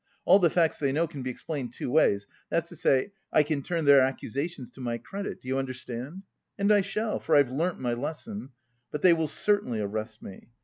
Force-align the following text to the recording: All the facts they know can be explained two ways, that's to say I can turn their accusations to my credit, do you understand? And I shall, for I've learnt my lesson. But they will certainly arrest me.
All 0.25 0.39
the 0.39 0.49
facts 0.49 0.79
they 0.79 0.91
know 0.91 1.05
can 1.05 1.21
be 1.21 1.29
explained 1.29 1.73
two 1.73 1.91
ways, 1.91 2.25
that's 2.49 2.69
to 2.69 2.75
say 2.75 3.11
I 3.31 3.43
can 3.43 3.61
turn 3.61 3.85
their 3.85 4.01
accusations 4.01 4.71
to 4.71 4.81
my 4.81 4.97
credit, 4.97 5.41
do 5.41 5.47
you 5.47 5.59
understand? 5.59 6.23
And 6.57 6.73
I 6.73 6.81
shall, 6.81 7.19
for 7.19 7.35
I've 7.35 7.51
learnt 7.51 7.79
my 7.79 7.93
lesson. 7.93 8.49
But 8.89 9.03
they 9.03 9.13
will 9.13 9.27
certainly 9.27 9.79
arrest 9.79 10.23
me. 10.23 10.47